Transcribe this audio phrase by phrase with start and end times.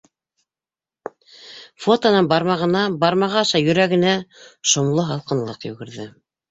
[1.85, 4.19] Фотонан бармағына, бармағы аша йөрәгенә
[4.75, 6.15] шомло һалҡынлыҡ йүгерҙе.